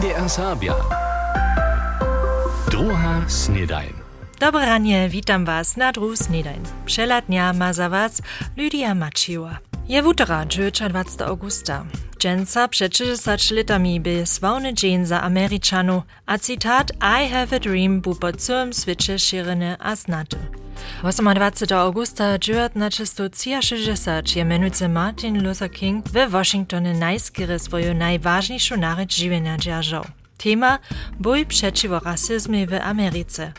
NDR 0.00 0.28
Sabia. 0.30 0.74
Druga 2.70 3.28
snedajn. 3.28 3.92
Dobre 4.40 4.66
ranie, 4.66 5.08
witam 5.08 5.44
was 5.44 5.76
na 5.76 5.92
dru 5.92 6.16
snedajn. 6.16 6.62
Przelatnia 6.86 7.52
ma 7.52 7.72
za 7.72 7.88
was 7.88 8.22
Lydia 8.56 8.94
Maciła. 8.94 9.58
Je 9.88 10.02
wutora 10.02 10.44
20. 10.44 11.26
augusta. 11.26 11.84
Dżęca 12.18 12.68
przed 12.68 12.92
30 12.92 13.54
latami 13.54 14.00
by 14.00 14.26
sławny 14.26 14.74
dzień 14.74 15.06
za 15.06 15.20
Ameryczanu, 15.20 16.02
a 16.26 16.38
cytat 16.38 16.92
I 17.00 17.28
have 17.28 17.56
a 17.56 17.58
dream 17.58 18.00
był 18.00 18.14
po 18.14 18.32
całym 18.32 18.72
świecie 18.72 19.18
szeryny 19.18 19.76
a 19.78 19.96
znaty. 19.96 20.36
28. 21.00 21.72
augusta 21.72 22.38
1963 22.38 24.38
je 24.38 24.44
menujcy 24.44 24.88
Martin 24.88 25.42
Luther 25.42 25.70
King 25.70 26.08
we 26.08 26.28
Washingtonie 26.28 26.94
najskiery 26.94 27.58
swoją 27.58 27.94
najważniejszą 27.94 28.76
naryć 28.76 29.16
żywienia 29.16 29.58
dzierżał. 29.58 30.04
Tema 30.38 30.78
bój 31.20 31.46
przeciwko 31.46 31.98
rasizmie 31.98 32.66
w 32.66 32.74
Ameryce. 32.74 33.52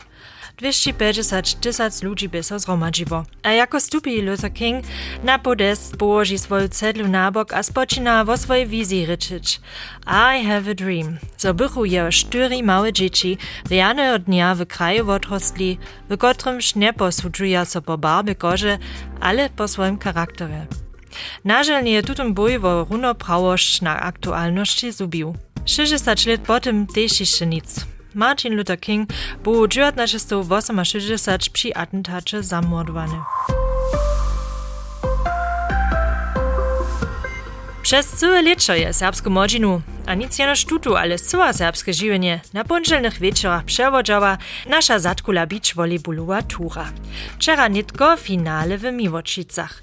250 0.56 1.60
tysac 1.60 2.02
ludzi 2.02 2.28
by 2.28 2.42
so 2.42 2.58
zhromadziło. 2.58 3.24
A 3.42 3.50
jako 3.50 3.80
stupi 3.80 4.22
Luther 4.22 4.52
King 4.52 4.84
na 5.24 5.38
podest 5.38 5.96
położy 5.96 6.38
swoją 6.38 6.68
cedlu 6.68 7.08
na 7.08 7.30
bok 7.30 7.52
a 7.52 7.62
spoczyna 7.62 8.24
wo 8.24 8.36
swojej 8.36 8.66
wizji 8.66 9.06
ryczyć. 9.06 9.60
I 10.06 10.46
have 10.46 10.70
a 10.70 10.74
dream. 10.74 11.18
So 11.36 11.54
bychu 11.54 11.84
je 11.84 12.12
sztyri 12.12 12.62
małe 12.62 12.92
dzieci 12.92 13.38
od 14.14 14.22
dnia 14.22 14.54
w 14.54 14.66
kraju 14.66 15.10
odrostli, 15.10 15.78
w 16.10 16.16
kotrymż 16.18 16.74
nie 16.74 16.92
posłuchują 16.92 17.64
so 17.64 17.82
po 17.82 17.98
barwie 17.98 18.34
koże, 18.34 18.78
ale 19.20 19.50
po 19.50 19.68
swoim 19.68 19.98
charakterze. 19.98 20.66
Nażel 21.44 21.84
nie 21.84 22.02
tutum 22.02 22.34
bój 22.34 22.58
wo 22.58 22.86
runoprawość 22.90 23.80
na 23.80 24.00
aktualności 24.00 24.92
zubił. 24.92 25.34
60 25.66 26.26
lat 26.26 26.40
potem 26.40 26.86
też 26.86 27.20
jeszcze 27.20 27.46
nic. 27.46 27.91
Martin 28.14 28.56
Luther 28.56 28.80
King 28.80 29.10
był 29.44 29.68
1968 29.68 31.52
przy 31.52 31.74
atentacie 31.74 32.42
zamordowany. 32.42 33.16
Przez 37.82 38.06
całe 38.06 38.42
leczo 38.42 38.74
je 38.74 38.92
serbską 38.92 39.30
modzinu, 39.30 39.82
a 40.06 40.14
nic 40.14 40.38
jeno 40.38 40.56
sztutu, 40.56 40.96
ale 40.96 41.18
cała 41.18 41.52
serbskie 41.52 41.94
żywienie 41.94 42.40
na 42.52 42.64
poniedzielnych 42.64 43.18
wieczorach 43.18 43.64
przewodziała 43.64 44.38
nasza 44.68 44.98
zatkula 44.98 45.46
beach 45.46 45.74
volleyballowa 45.74 46.42
tura. 46.42 46.92
Wczera 47.34 47.68
nitko 47.68 48.16
finale 48.16 48.78
w 48.78 48.82
Miłočicach. 48.92 49.82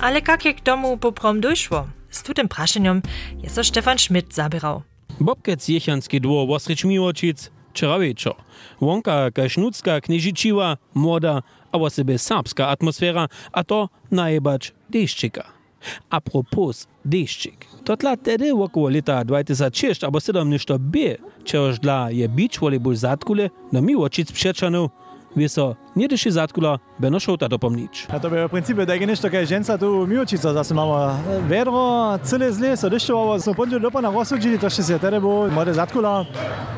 Ale 0.00 0.20
jak 0.28 0.56
k 0.56 0.60
tomu 0.60 0.96
poprom 0.96 1.40
doszło? 1.40 1.86
Z 2.10 2.22
tym 2.22 2.48
praszeniem 2.48 3.02
jest 3.42 3.54
to 3.54 3.64
Stefan 3.64 3.98
Schmidt 3.98 4.34
zabierał. 4.34 4.82
Bobkec 5.20 5.68
jechanski 5.68 6.20
dwór 6.20 6.48
Wosrycz 6.48 6.84
Miłočic, 6.84 7.50
čarovečo. 7.72 8.34
Vonka 8.80 9.30
kašnutska 9.30 10.00
knjižičiva, 10.00 10.76
moda, 10.94 11.40
a 11.70 11.78
v 11.78 11.90
sebe 11.90 12.18
sapska 12.18 12.70
atmosfera, 12.70 13.28
a 13.52 13.62
to 13.62 13.88
najbač 14.10 14.72
deščika. 14.90 15.46
Apropos 16.12 16.84
deščik. 17.04 17.64
To 17.88 17.96
tla 17.96 18.16
tede 18.16 18.52
v 18.52 18.66
okolo 18.66 18.92
leta 18.92 19.22
2006, 19.24 20.04
a 20.04 20.10
bo 20.12 20.20
sedem 20.20 20.50
nešto 20.50 20.76
B, 20.78 21.16
če 21.44 21.60
oždla 21.70 22.10
je 22.12 22.28
bič 22.28 22.60
v 22.60 22.76
lebu 22.76 22.92
zadkule, 22.94 23.48
da 23.72 23.80
mi 23.80 23.96
očic 23.96 24.32
pšečanov. 24.32 24.90
Wieso, 25.36 25.76
nie 25.96 26.08
dyszy 26.08 26.32
zatkula, 26.32 26.78
beno 26.98 27.20
szota 27.20 27.48
dopomnić. 27.48 28.06
A 28.10 28.20
to 28.20 28.30
by 28.30 28.48
w 28.48 28.50
principie 28.50 28.86
tak 28.86 29.00
niż 29.00 29.20
taka 29.20 29.44
ženca 29.44 29.78
tu 29.78 30.06
miłočica, 30.06 30.52
zase 30.52 30.74
mamy 30.74 31.14
vedro, 31.48 32.18
cyle 32.22 32.52
zle, 32.52 32.76
so 32.76 32.90
dešťovało, 32.90 33.40
so 33.40 33.54
ponđe 33.54 33.80
dopa 33.80 34.00
na 34.00 34.10
rozsudžili, 34.10 34.58
to 34.58 34.70
še 34.70 34.82
se 34.82 34.98
tedy 34.98 35.20
bo, 35.20 35.46
mode 35.50 35.74
zatkula, 35.74 36.26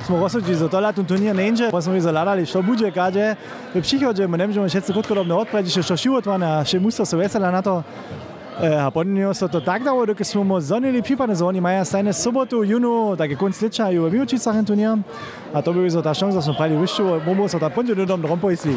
smo 0.06 0.20
rozsudžili, 0.20 0.56
za 0.56 0.68
to 0.68 0.80
latum 0.80 1.04
turnier 1.04 1.36
neńže, 1.36 1.70
pa 1.70 1.82
smo 1.82 2.00
zaladali, 2.00 2.46
što 2.46 2.62
bude, 2.62 2.90
kaže, 2.92 3.36
v 3.74 3.80
przychodzie, 3.80 4.28
my 4.28 4.36
nemôžeme 4.36 4.68
všetci 4.68 4.92
krótkodobne 4.92 5.34
odprediť, 5.34 5.80
što 5.80 5.96
šivotvane, 5.96 6.60
a 6.60 6.64
še 6.64 6.76
musia 6.76 7.08
so 7.08 7.16
vesela 7.16 7.48
na 7.50 7.62
to, 7.62 7.80
a 8.60 8.90
potem 8.90 9.34
so 9.34 9.48
to 9.48 9.60
tak 9.60 9.84
dało, 9.84 10.06
dokud 10.06 10.26
smo 10.26 10.44
mu 10.44 10.60
zonili 10.60 11.02
pripadne, 11.02 11.36
że 11.36 11.46
oni 11.46 11.60
mają 11.60 11.84
stajne 11.84 12.12
sobotu, 12.12 12.64
junu, 12.64 13.16
takie 13.16 13.36
konc 13.36 13.62
leča, 13.62 13.90
ju 13.90 14.10
v 14.10 14.12
Miłočicach 14.12 14.64
turnier, 14.66 14.98
a 15.54 15.62
to 15.62 15.72
by 15.72 15.90
so 15.90 16.02
ta 16.02 16.14
šansa, 16.14 16.42
smo 16.42 16.54
prali 16.54 16.76
vyšću, 16.76 17.24
bomo 17.24 17.48
so 17.48 17.58
ta 17.58 17.70
ponđe 17.70 17.94
dodom 17.94 18.22
drom 18.22 18.40
poisli. 18.40 18.76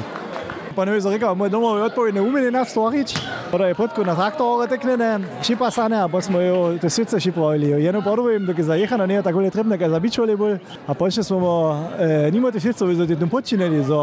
pa 0.75 0.85
ne 0.85 0.91
vem, 0.91 1.01
zakaj. 1.01 1.35
Moj 1.35 1.49
domov 1.49 1.77
je 1.77 1.83
odpovedal, 1.87 2.25
umiljen 2.27 2.57
stvarič. 2.65 3.15
Torej, 3.51 3.73
potku 3.77 4.03
na 4.03 4.15
traktor 4.15 4.67
teknene, 4.67 5.19
šipa 5.43 5.71
sane, 5.71 6.01
pa 6.11 6.21
smo 6.21 6.41
jo 6.41 6.77
tesice 6.81 7.19
šipali. 7.19 7.71
Eno 7.87 8.01
prvo 8.01 8.29
jim, 8.29 8.45
dok 8.45 8.57
je 8.57 8.63
zajehano, 8.67 9.05
ne 9.07 9.21
tako 9.23 9.39
le 9.39 9.49
trebne, 9.49 9.77
ga 9.77 9.89
zabičali 9.89 10.35
bolj, 10.35 10.57
a 10.87 10.93
pa 10.93 11.09
še 11.11 11.23
smo 11.23 11.51
eh, 11.99 12.27
nimo 12.31 12.51
tesicov 12.51 12.91
za 12.93 13.07
tem 13.07 13.29
počinili, 13.29 13.83
za 13.83 14.01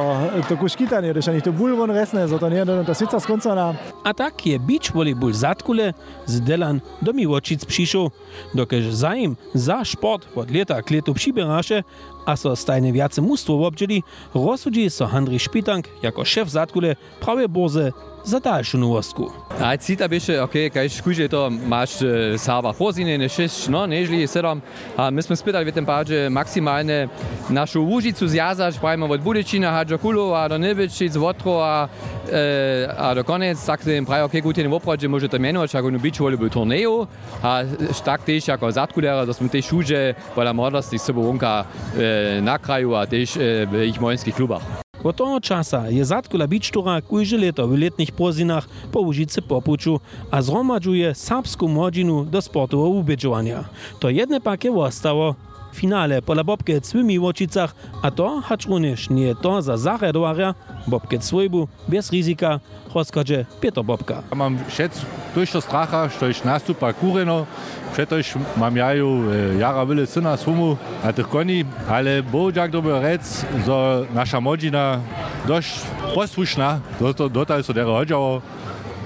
tako 0.49 0.69
škitanje, 0.69 1.13
rešeni 1.13 1.45
to 1.45 1.53
bulvon 1.53 1.91
resne, 1.93 2.25
zato 2.29 2.49
ne 2.49 2.63
eno 2.65 2.79
tesica 2.89 3.21
skoncana. 3.21 3.73
A 4.05 4.13
tak 4.17 4.47
je 4.47 4.59
bič 4.59 4.93
volejbol 4.95 5.35
zatkule, 5.37 5.93
zdelan 6.27 6.81
do 7.01 7.13
mivočic 7.13 7.65
prišel, 7.69 8.09
dok 8.57 8.73
je 8.73 8.93
zajem 8.93 9.37
za 9.55 9.83
šport 9.85 10.25
od 10.35 10.51
leta 10.51 10.81
k 10.83 10.97
letu 10.97 11.15
pšiberaše, 11.15 11.83
a 12.27 12.37
so 12.37 12.57
stajne 12.57 12.93
viace 12.93 13.21
mústvo 13.21 13.59
obdželi, 13.67 14.03
rozsudzi 14.35 14.91
so 14.91 15.07
Handri 15.07 15.39
Špitank 15.39 15.89
jako 16.03 16.25
šéf 16.25 16.49
zatkule 16.49 16.95
prawie 17.21 17.49
borze 17.49 17.93
za 18.25 18.39
dalšiu 18.39 18.79
nowostku. 18.79 19.31
A 19.61 19.77
cita 19.77 20.09
byše, 20.09 20.41
ok, 20.43 20.73
kaj 20.73 20.89
škuže 20.89 21.29
to 21.29 21.51
máš 21.51 22.03
e, 22.03 22.39
sáva 22.39 22.73
pozine, 22.73 23.19
ne 23.19 23.29
šeš, 23.29 23.69
no, 23.69 23.87
nežli 23.87 24.27
sedom. 24.27 24.63
A 24.97 25.11
my 25.11 25.21
sme 25.23 25.37
spýtali 25.37 25.69
v 25.69 25.75
tom 25.75 25.87
páde 25.87 26.31
maximálne 26.31 27.11
našu 27.51 27.83
Łužicu 27.83 28.27
zjazať, 28.27 28.79
pravimo 28.79 29.11
od 29.11 29.21
Budečina, 29.21 29.75
Hadžokulu 29.75 30.35
a 30.35 30.49
do 30.49 30.59
Nebečic, 30.59 31.15
Votro 31.19 31.63
a, 31.63 31.91
e, 32.27 32.87
a 32.87 33.15
do 33.15 33.23
konec, 33.27 33.59
tak 33.59 33.87
im 33.87 34.07
pravi, 34.07 34.27
ok, 34.27 34.35
gut, 34.43 34.59
in 34.59 34.71
oprode 34.71 35.07
môže 35.11 35.29
to 35.29 35.39
menovať, 35.39 35.79
ako 35.79 35.95
beach 35.99 36.19
volleyball 36.19 36.51
turneju. 36.51 37.07
A 37.43 37.67
tak 38.03 38.27
tiež 38.27 38.55
ako 38.55 38.71
zatkulera, 38.71 39.27
da 39.27 39.35
sme 39.35 39.51
tie 39.51 39.63
šuže 39.63 40.35
podľa 40.35 40.53
mladosti 40.55 40.99
s 40.99 41.07
sebou 41.07 41.27
vonka 41.27 41.67
e, 41.95 42.39
na 42.43 42.59
kraju 42.59 42.99
a 42.99 43.07
tiež 43.07 43.29
e, 43.37 43.67
v 43.67 43.73
ich 43.91 43.99
mojenských 43.99 44.35
klubách. 44.35 44.92
Od 45.05 45.15
toho 45.15 45.41
časa 45.41 45.91
je 45.91 46.05
Zatko 46.05 46.39
Labičtura, 46.39 47.01
koji 47.01 47.27
že 47.27 47.37
leto 47.39 47.67
v 47.67 47.75
letnih 47.75 48.13
pozinah 48.15 48.63
po 48.93 49.01
Užice 49.03 49.43
popuču, 49.43 49.99
a 50.31 50.43
zromađuje 50.43 51.15
sapsku 51.15 51.69
mođinu 51.69 52.25
do 52.25 52.41
sportova 52.41 52.87
ubeđovanja. 52.87 53.65
To 53.99 54.09
jedne 54.09 54.41
pak 54.41 54.65
je 54.65 54.71
ostalo 54.71 55.35
finale 55.75 56.23
pola 56.23 56.45
Bobkec 56.45 56.93
w 56.93 56.95
Miłočicach, 56.95 57.75
a 58.03 58.11
to 58.11 58.41
hacz 58.41 58.67
również 58.67 59.11
nie 59.11 59.35
to 59.35 59.63
za 59.63 59.77
zahradowaria 59.77 60.55
Bobkec 60.87 61.25
svojbu 61.25 61.69
bez 61.89 62.11
rizika 62.11 62.61
rozkaże 62.95 63.45
Peter 63.61 63.85
Bobka. 63.85 64.23
Mam 64.35 64.59
šec 64.69 65.01
došto 65.35 65.61
stracha, 65.61 66.09
što 66.09 66.29
iš 66.29 66.45
nastupa 66.45 66.93
kureno, 66.93 67.47
Przetoż 67.93 68.35
mam 68.57 68.77
jaju 68.77 69.23
e, 69.33 69.59
jara 69.59 69.85
wyle 69.87 70.07
syna 70.07 70.37
sumu 70.37 70.77
na 71.05 71.13
tych 71.13 71.29
koni, 71.29 71.65
ale 71.89 72.23
bodziak 72.23 72.71
dobry 72.71 73.01
rec, 73.01 73.45
że 73.67 74.07
nasza 74.15 74.41
modzina 74.41 75.01
dość 75.47 75.81
posłuszna, 76.15 76.81
do, 77.01 77.15
do, 77.15 77.29
do 77.29 77.45
dere 77.75 77.85
chodziało, 77.85 78.41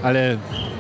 ale 0.02 0.38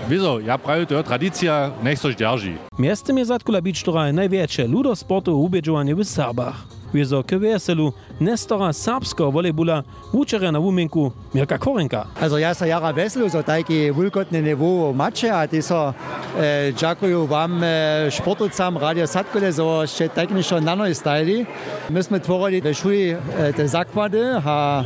Vizo, 0.08 0.38
ja 0.38 0.58
pravi, 0.58 0.86
to 0.86 0.96
je 0.96 1.02
tradicija, 1.02 1.70
nech 1.82 1.98
sož 1.98 2.14
drži. 2.16 2.52
Mjesto 2.78 3.12
mi 3.12 3.20
je 3.20 3.24
zatkula 3.24 3.60
biti, 3.60 3.78
što 3.78 4.04
je 4.04 4.12
največje 4.12 4.68
ludo 4.68 4.94
sportu 4.94 5.34
ubeđovanje 5.34 5.94
v 5.94 6.04
Sabah. 6.04 6.54
Vizo 6.92 7.22
k 7.22 7.32
veselu, 7.32 7.92
nestora 8.20 8.72
srpsko 8.72 9.30
volejbula, 9.30 9.82
učera 10.12 10.50
na 10.50 10.58
uminku 10.58 11.10
Mirka 11.32 11.58
Korenka. 11.58 12.04
Also 12.20 12.38
ja 12.38 12.54
se 12.54 12.68
jara 12.68 12.90
veselu 12.90 13.28
za 13.28 13.42
taki 13.42 13.90
vulkotni 13.90 14.42
nivo 14.42 14.92
mače, 14.92 15.30
a 15.30 15.46
ti 15.46 15.62
so 15.62 15.92
eh, 16.38 16.72
džakuju 16.78 17.26
vam 17.26 17.62
eh, 17.64 18.10
športovcam 18.10 18.76
Radio 18.78 19.06
Satkole 19.06 19.52
za 19.52 19.86
še 19.86 20.08
tehnično 20.08 20.60
nanoj 20.60 20.94
stajli. 20.94 21.44
Mi 21.88 22.02
smo 22.02 22.18
tvorili 22.18 22.60
v 22.60 22.74
šuji 22.74 23.10
eh, 23.10 23.52
te 23.56 23.66
zakvade, 23.66 24.40
a 24.44 24.84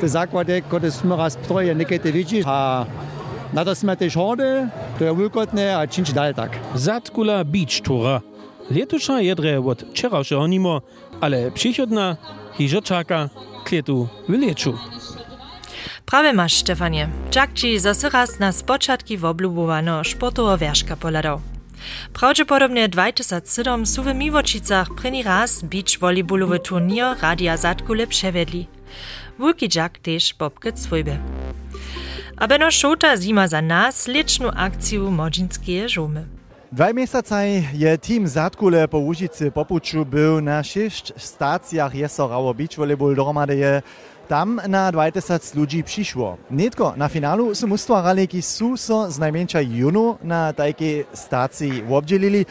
te 0.00 0.08
zakvade, 0.08 0.60
kot 0.70 0.82
smo 0.90 1.16
raz 1.16 1.36
troje 1.46 1.74
nekaj 1.74 1.98
te 1.98 2.10
vidiš, 2.10 2.44
a 2.46 2.84
na 3.52 3.64
to 3.64 3.74
sme 3.74 3.96
tež 3.96 4.16
horde, 4.16 4.70
to 4.98 5.06
je 5.06 5.12
vulkotne, 5.12 5.76
a 5.76 5.86
činč 5.86 6.10
dal 6.10 6.34
tak. 6.34 6.58
Zatkula 6.74 7.44
beach 7.44 7.82
tura. 7.82 8.22
Letuša 8.70 9.22
jedre 9.22 9.58
od 9.62 9.94
včerajšieho 9.94 10.46
nimo, 10.50 10.82
ale 11.22 11.50
przychodna 11.54 12.16
hižo 12.58 12.80
čaka 12.80 13.28
kletu 13.62 14.08
w 14.28 14.34
leču. 14.34 14.74
Prawie 16.06 16.32
masz, 16.32 16.54
Stefanie. 16.54 17.08
Czak 17.30 17.52
ci 17.54 17.78
zase 17.78 18.08
raz 18.10 18.38
na 18.38 18.52
spoczatki 18.52 19.18
woblubowano 19.18 20.04
sportowo 20.04 20.58
wierzka 20.58 20.96
poladał. 20.96 21.40
Prawdopodobnie 22.12 22.88
2007 22.88 23.86
su 23.86 24.02
w 24.02 24.14
Miłočicach 24.14 24.88
preni 24.94 25.22
raz 25.22 25.62
beach 25.62 25.98
volleyballowy 26.00 26.58
turnier 26.58 27.16
Radia 27.22 27.56
Zatkule 27.56 28.06
przewiedli. 28.06 28.66
Wulki 29.38 29.68
Jack 29.74 29.98
też 29.98 30.34
Bobke 30.34 30.76
swojbe. 30.76 31.35
Абено 32.38 32.70
шота 32.70 33.16
зима 33.16 33.48
за 33.48 33.60
нас 33.60 34.08
лічну 34.08 34.52
акцію 34.56 35.10
Моджинскія 35.10 35.88
жуми. 35.88 36.24
Dwa 36.72 36.92
miesiące 36.92 37.38
je 37.84 37.98
team 37.98 38.26
Zatkule 38.26 38.88
po 38.88 38.98
Łużycy 38.98 39.50
popuczu 39.50 40.04
był 40.04 40.40
na 40.40 40.62
sześć 40.62 41.12
stacjach 41.16 41.94
Jesorało 41.94 42.54
Beach 42.54 42.76
Volleyball 42.76 43.14
dohromady 43.14 43.56
je 43.56 43.82
tam 44.28 44.60
na 44.68 44.92
2000 44.92 45.58
ludzi 45.58 45.84
przyszło. 45.84 46.36
Nietko 46.50 46.94
na 46.96 47.08
finalu 47.08 47.54
są 47.54 47.70
ustwarali, 47.70 48.28
ki 48.28 48.42
są 48.42 48.76
z 49.10 49.18
najmniejsza 49.18 49.60
junu 49.60 50.18
na 50.22 50.52
takiej 50.52 51.04
stacji 51.12 51.84
obdzielili. 51.90 52.46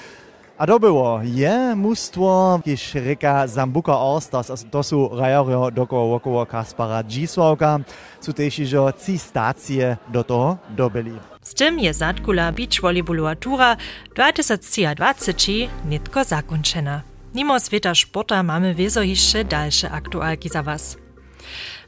A 0.57 0.66
to 0.68 0.80
było 0.80 1.19
je 1.24 1.75
mustwo, 1.75 2.60
kiż 2.66 2.94
ryka 2.94 3.48
Zambuka 3.48 4.00
Orstas, 4.00 4.66
to 4.72 4.84
su 4.84 5.10
rajorio 5.13 5.72
doko 5.72 6.46
Kaspara 6.50 7.04
Dzisławka, 7.04 7.80
su 8.22 8.34
też 8.34 8.60
jo 8.72 8.92
ci 9.06 9.19
stacje 9.19 9.98
do 10.07 10.24
toho 10.24 10.57
dobili. 10.69 11.12
Z 11.42 11.54
tym 11.54 11.80
je 11.80 11.94
Zatkula 11.94 12.52
beach 12.52 12.81
volleyballowa 12.81 13.36
tura 13.36 13.78
2023 14.16 15.68
nitko 15.90 16.24
zakończena. 16.24 17.02
Mimo 17.34 17.60
świata 17.60 17.96
sporta 17.96 18.44
mamy 18.44 18.75
wiezo 18.75 19.04
jeszcze 19.04 19.44
dalsze 19.44 19.92
aktualki 19.92 20.50
za 20.50 20.63
was. 20.63 20.98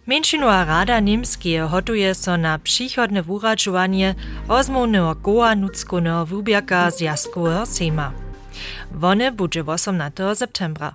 Menšinova 0.08 0.66
rada 0.66 1.00
Nimskie 1.00 1.62
hotuje 1.62 2.16
so 2.16 2.38
na 2.38 2.60
przychodne 2.60 3.24
wuračovanie 3.24 4.16
rozmownego 4.48 5.16
koła 5.16 5.56
nudzkonego 5.56 6.26
wubjaka 6.26 6.92
z 6.92 7.02
Jaskového 7.02 7.66
sejma. 7.66 8.27
One 9.02 9.32
budže 9.32 9.64
18. 9.64 10.36
septembra. 10.36 10.94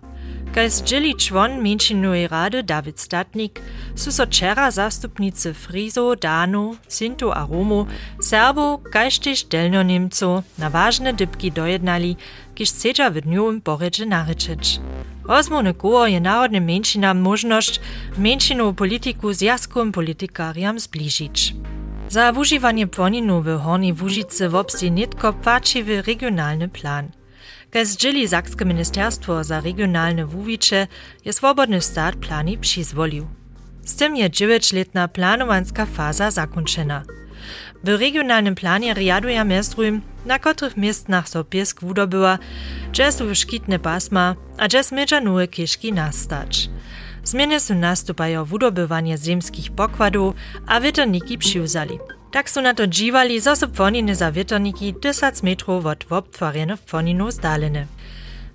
Kajs 0.54 0.82
džili 0.84 1.14
čvon 1.18 1.50
menšinuje 1.62 2.28
rade 2.28 2.62
David 2.62 2.98
Statnik, 2.98 3.60
su 3.96 4.12
so 4.12 4.26
čera 4.26 4.70
zastupnice 4.70 5.52
Frizo, 5.52 6.14
Danu, 6.14 6.76
Sintu 6.88 7.30
a 7.30 7.46
Romu, 7.50 7.86
Serbo, 8.20 8.76
kajš 8.92 9.18
tež 9.18 9.44
delno 9.48 9.82
Nemco 9.82 10.42
na 10.56 10.68
važne 10.68 11.12
dybki 11.12 11.52
dojednali, 11.52 12.16
kiž 12.54 12.68
sedža 12.68 13.08
v 13.08 13.24
dnju 13.24 13.48
im 13.52 13.60
poreče 13.60 14.06
narečeč. 14.06 14.76
Ozmone 15.28 15.72
kuo 15.72 16.04
je 16.06 16.20
narodnim 16.20 16.64
menšinam 16.64 17.18
možnost 17.18 17.80
menšinu 18.16 18.74
politiku 18.74 19.32
z 19.32 19.42
jaskom 19.42 19.92
politikarjam 19.92 20.78
zbližič. 20.78 21.54
Za 22.08 22.32
užiwanie 22.36 22.86
płoninu 22.86 23.40
w 23.40 23.56
Horni 23.56 23.94
Wóżyce 23.94 24.48
w 24.48 24.54
obstinitko 24.54 25.32
patrzywy 25.32 26.02
regionalny 26.02 26.68
plan– 26.68 27.08
Kaj 27.72 27.86
zdzieli 27.86 28.28
Sakskie 28.28 28.66
Ministerstwo 28.66 29.44
za 29.44 29.60
regionalne 29.60 30.26
wuwicze 30.26 30.86
je 31.24 31.32
swobodny 31.32 31.80
start 31.80 32.18
plani 32.18 32.58
przyzwolił. 32.58 33.26
Z 33.84 33.96
tym 33.96 34.16
je 34.16 34.30
9-letna 34.30 35.08
planowanska 35.08 35.86
faza 35.86 36.30
zakończena. 36.30 37.02
W 37.84 37.88
regionalnym 37.88 38.54
planie 38.54 38.94
riaduje 38.94 39.44
miastrum, 39.44 40.00
na 40.26 40.38
których 40.38 40.76
miestnach 40.76 41.28
so 41.28 41.44
piesk 41.44 41.80
wudobyła, 41.80 42.38
że 42.92 43.12
są 43.12 43.34
szkitne 43.34 43.78
pasma, 43.78 44.36
a 44.58 44.82
smydża 44.82 45.20
nowe 45.20 45.48
kieszki 45.48 45.92
nastać. 45.92 46.70
Zmiany 47.24 47.60
są 47.60 47.74
nastupają 47.74 48.44
wudobywanie 48.44 49.18
ziemskich 49.18 49.72
pokładów, 49.72 50.34
a 50.66 50.80
wieterniki 50.80 51.38
przyuzali. 51.38 51.98
Tak 52.32 52.50
są 52.50 52.62
na 52.62 52.74
to 52.74 52.86
dziwali, 52.86 53.40
zo 53.40 53.56
są 53.56 53.68
płoniny 53.70 54.14
za 54.14 54.32
wieterniki 54.32 54.94
1000 54.94 55.42
metrów 55.42 55.86
od 55.86 56.04
zdalene. 57.30 57.86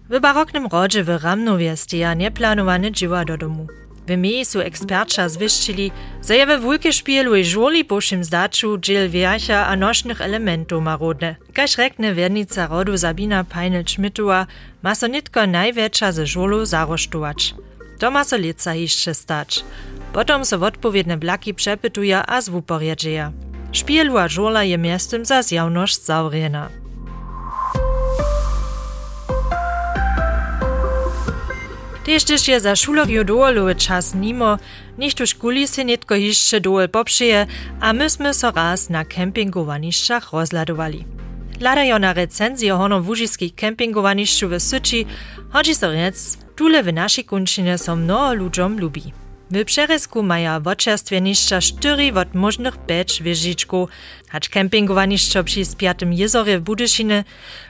W 0.09 0.19
baroknym 0.19 0.68
rodzie 0.68 1.03
w 1.03 1.24
Ramnowie 1.24 1.77
steja 1.77 2.13
nieplanowane 2.13 2.91
dzieła 2.91 3.25
do 3.25 3.38
domu. 3.38 3.68
W 4.07 4.18
mei 4.18 4.45
su 4.45 4.62
eksperča 4.62 5.29
zwiščili, 5.29 5.91
za 6.21 6.33
je 6.33 6.45
we 6.45 6.57
wulke 6.59 6.91
špielu 6.91 7.35
i 7.35 7.44
žurli 7.44 7.83
pošim 7.83 8.24
zdaču 8.24 8.77
džel 8.77 9.09
vjercha 9.09 9.68
a 9.68 9.75
nošnych 9.75 10.21
elementów 10.21 10.83
marodne. 10.83 11.35
Kaž 11.53 11.77
rekne 11.77 12.13
vernica 12.13 12.68
rodu 12.68 12.97
Sabina 12.97 13.44
Peinel-Schmidtova, 13.44 14.45
ma 14.81 14.95
so 14.95 15.07
nitko 15.07 15.45
największa 15.45 16.12
ze 16.12 16.25
żurlu 16.25 16.65
zaroštovač. 16.65 17.53
To 18.00 18.12
ma 18.12 18.23
so 18.23 18.38
lica 18.38 18.73
hišće 18.73 19.13
stać. 19.13 19.63
Potom 20.13 20.45
so 20.45 20.57
odpowiedne 20.65 21.18
blaki 21.18 21.53
przepytuje 21.53 22.23
a 22.27 22.41
zwuporjedzeja. 22.41 23.31
Špielu 23.72 24.18
a 24.18 24.28
žurla 24.28 24.64
je 24.64 24.78
miestem 24.78 25.25
za 25.25 25.42
zjawność 25.42 26.06
zaurjena. 26.06 26.69
Tež 32.08 32.48
je 32.48 32.60
za 32.60 32.75
šulerju 32.75 33.24
doolowy 33.24 33.75
czas 33.75 34.14
nimo, 34.14 34.58
niech 34.98 35.14
tuż 35.14 35.34
kulisy 35.34 35.84
nitko 35.84 36.16
hišće 36.16 36.60
dool 36.60 36.88
popšeje, 36.88 37.48
a 37.81 37.94
my 37.94 38.10
sme 38.10 38.34
so 38.34 38.52
raz 38.56 38.90
na 38.90 39.04
kempingowanišćach 39.04 40.31
rozladowali. 40.31 41.04
Ladajo 41.62 41.98
na 42.00 42.14
recenzję 42.14 42.74
hono 42.74 43.02
wužiskich 43.02 43.56
kempingowanišću 43.56 44.48
w 44.48 44.60
Syči, 44.60 45.06
chodzi 45.52 45.75
so 45.75 45.92
rec, 45.92 46.38
tule 46.56 46.84
w 46.84 46.94
naszej 46.94 47.24
kunčine 47.24 47.78
so 47.78 47.96
mnoho 47.96 48.34
lubi. 48.80 49.26
W 49.51 49.65
przerysku 49.65 50.23
maja 50.23 50.59
wočerstwenišća 50.59 51.61
štyri 51.61 52.11
od 52.11 52.35
możnych 52.35 52.77
becz 52.88 53.21
wieżiczków, 53.21 53.89
hacz 54.27 54.49
kempingowanišćo 54.49 55.44
przy 55.44 55.65
spiatym 55.65 56.13
jezorje 56.13 56.59
w 56.59 56.63
Budyšine, 56.63 57.23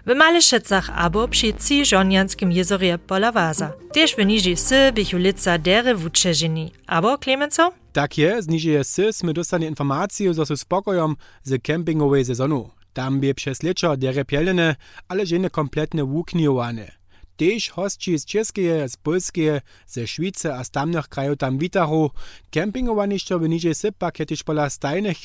w 0.06 0.15
Malešecach 0.15 0.89
abo 0.95 1.27
przy 1.27 1.53
Ciżonianskim 1.53 2.51
jezorje 2.51 2.97
pola 2.97 3.31
Waza. 3.31 3.74
Też 3.94 4.15
w 4.15 4.25
niži 4.25 4.57
sy 4.57 4.91
bychu 4.91 5.18
lica 5.18 5.57
dere 5.57 5.95
wučeženi. 5.95 6.71
Abo, 6.88 7.18
Klemenco? 7.18 7.71
Tak 7.94 8.18
je, 8.18 8.41
z 8.41 8.47
nižeje 8.47 8.83
sy 8.83 9.13
sme 9.13 9.33
dostali 9.33 9.65
informaciju, 9.65 10.33
zo 10.33 10.45
su 10.45 10.57
spokojom 10.57 11.15
z 11.44 11.62
kempingowej 11.62 12.25
sezonu. 12.25 12.71
Tam 12.94 13.19
bie 13.19 13.33
przez 13.33 13.63
leczo 13.63 13.97
dere 13.97 14.25
pielene, 14.25 14.75
ale 15.07 15.25
žene 15.25 15.50
kompletne 15.50 16.03
wukniowane. 16.03 16.97
Tež 17.38 17.69
hostči 17.69 18.18
z 18.18 18.25
Českeje, 18.25 18.89
z 18.89 18.98
Polskeje, 18.98 19.62
ze 19.88 20.07
Švice 20.07 20.56
a 20.57 20.63
z 20.63 20.69
tamnych 20.69 21.07
krajów 21.07 21.38
tam 21.38 21.57
witaru. 21.57 22.12
Kempingowanišćo 22.51 23.39
w 23.39 23.50
niżej 23.50 23.75
sypa 23.75 24.12
kiedyś 24.12 24.44
pola 24.44 24.69
stajnych 24.69 25.18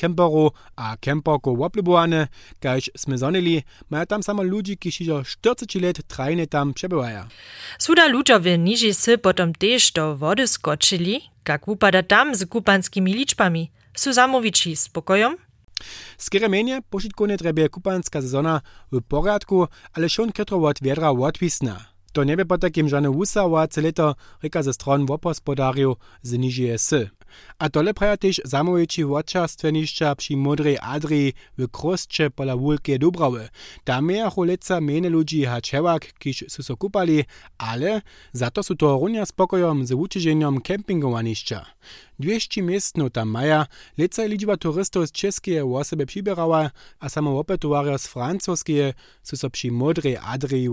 a 0.77 0.97
kemperków 1.01 1.61
oblubowane, 1.61 2.29
kaž 2.61 2.91
sme 2.97 3.19
zonili, 3.19 3.65
mają 3.91 4.07
tam 4.07 4.23
samo 4.23 4.43
ludzi, 4.43 4.77
którzy 4.77 5.05
już 5.05 5.37
40 5.37 5.81
lat 5.81 6.03
trajne 6.09 6.47
tam 6.47 6.75
przebywają. 6.75 7.29
Suda 7.79 8.07
ludzie 8.07 8.39
w 8.41 8.59
niżej 8.59 8.95
sy 8.95 9.19
potom 9.19 9.53
tež 9.55 9.93
do 9.93 10.17
wody 10.17 10.49
skoczyli, 10.49 11.21
jak 11.49 11.69
upada 11.69 12.03
tam 12.03 12.35
z 12.35 12.47
kupanskimi 12.47 13.13
liczbami. 13.15 13.71
Su 13.95 14.13
zamowici 14.13 14.77
spokojom? 14.77 15.37
Skieremenie 16.19 16.83
pošitkone 16.91 17.39
trebie 17.39 17.69
kupanska 17.69 18.23
sezona 18.23 18.61
w 18.93 19.03
porядku, 19.03 19.69
ale 19.93 20.09
šon 20.09 20.33
ketro 20.33 20.59
od 20.59 20.79
wiedra. 20.83 21.13
To 22.13 22.25
nie 22.25 22.37
by 22.37 22.45
po 22.45 22.59
takim 22.59 22.89
żadne 22.89 23.11
wusałace 23.11 23.81
leto, 23.81 24.15
reka 24.43 24.63
ze 24.63 24.73
stron 24.73 25.07
wopospodariu 25.07 25.97
z 26.23 26.39
nižije 26.39 26.79
sy. 26.79 27.11
A 27.59 27.69
tole 27.69 27.95
praja 27.95 28.17
też 28.17 28.41
zamówici 28.45 29.05
wodczarstwenišća 29.05 30.15
przy 30.15 30.37
Modrej 30.37 30.79
Adrii 30.81 31.33
w 31.59 31.69
Krostcze 31.69 32.31
pola 32.31 32.57
Wulkie 32.57 32.99
Dubrawy. 32.99 33.49
Tam 33.85 34.07
miachu 34.07 34.45
leca 34.45 34.81
mene 34.81 35.09
ludzi 35.09 35.45
haczewak, 35.45 36.13
kiż 36.19 36.45
su 36.49 36.63
so 36.63 36.77
kupali, 36.77 37.25
ale 37.59 38.03
za 38.33 38.51
to 38.51 38.63
su 38.63 38.75
to 38.77 38.99
runia 39.01 39.27
spokojom 39.27 39.87
z 39.87 39.93
uczyżeniem 39.93 40.61
kempingowanišća. 40.61 41.67
200 42.19 42.63
miestno 42.63 43.11
tam 43.11 43.29
maja, 43.29 43.67
leca 43.99 44.25
liczba 44.25 44.57
turystów 44.57 45.09
z 45.09 45.13
czeskie 45.13 45.65
osoby 45.65 46.07
przybierała, 46.07 46.71
a 47.01 47.09
samo 47.09 47.39
opetowario 47.39 47.99
z 47.99 48.07
francuskie 48.07 48.95
su 49.23 49.37
so 49.37 49.51
przy 49.51 49.73
Modrej 49.73 50.17
Adrii. 50.17 50.69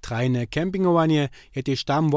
Trajne 0.00 0.46
kempingowanie 0.46 1.28
je 1.56 1.62
też 1.62 1.84
tam 1.84 2.10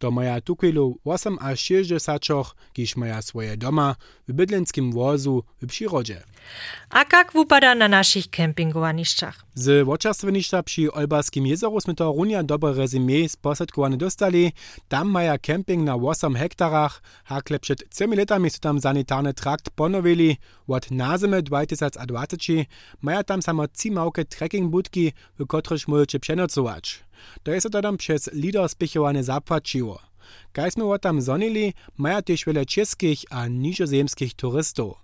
to 0.00 0.10
maja 0.10 0.40
tukwilu 0.40 0.98
8 1.04 1.38
a 1.40 1.56
60, 1.56 2.54
kiż 2.72 2.96
maja 2.96 3.22
swoje 3.22 3.56
doma 3.56 3.96
w 4.28 4.32
bydlenskim 4.32 4.92
wozu 4.92 5.44
w 5.62 5.66
przyrodzie. 5.66 6.22
A 6.90 7.04
jak 7.12 7.32
wupada 7.32 7.74
na 7.74 7.88
naszych 7.88 8.30
kempingowanišćach? 8.30 9.44
Z 9.54 9.84
wočarstwenišća 9.84 10.62
przy 10.62 10.92
Olbarskim 10.92 11.46
jezoru 11.46 11.80
sme 11.80 11.94
to 11.94 12.12
runia 12.12 12.42
dobre 12.42 12.72
rezime 12.72 13.28
sposadkowane 13.28 13.96
dostali. 13.96 14.52
Tam 14.88 15.10
maja 15.10 15.38
kemping 15.38 15.84
na 15.84 15.94
8 15.96 16.34
hektarach, 16.36 17.02
hakle 17.24 17.58
przed 17.58 17.88
3 17.88 18.16
latami 18.16 18.50
su 18.50 18.60
tam 18.60 18.80
sanitarny 18.80 19.34
trakt 19.34 19.70
ponowili. 19.70 20.36
Od 20.66 20.90
nazimy 20.90 21.42
2020 21.42 22.64
maja 23.02 23.22
tam 23.24 23.42
samo 23.42 23.68
3 23.68 23.90
małke 23.90 24.24
trekking 24.24 24.70
budki, 24.70 25.12
w 25.38 25.46
których 25.46 25.88
możecie 25.88 26.20
przenocować. 26.20 27.09
To 27.42 27.52
jest 27.52 27.70
to 27.72 27.82
tam 27.82 27.96
przez 27.96 28.30
lider 28.32 28.68
spichowane 28.68 29.24
zapłaciło. 29.24 30.10
Kaj 30.52 30.70
sme 30.70 30.98
tam 30.98 31.22
zonili, 31.22 31.74
maja 31.96 32.22
też 32.22 32.44
wiele 32.44 32.66
czeskich 32.66 33.24
a 33.30 33.48
niżozemskich 33.48 34.34
turystów. 34.34 34.94